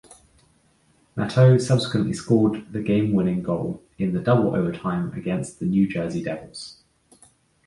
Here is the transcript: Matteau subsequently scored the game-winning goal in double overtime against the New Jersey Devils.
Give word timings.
Matteau 1.15 1.59
subsequently 1.61 2.13
scored 2.13 2.73
the 2.73 2.81
game-winning 2.81 3.43
goal 3.43 3.83
in 3.99 4.23
double 4.23 4.55
overtime 4.55 5.13
against 5.13 5.59
the 5.59 5.65
New 5.67 5.87
Jersey 5.87 6.23
Devils. 6.23 6.81